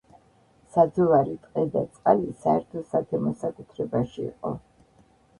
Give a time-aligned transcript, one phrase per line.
[0.75, 4.53] საძოვარი, ტყე და წყალი საერთო სათემო საკუთრებაში იყო.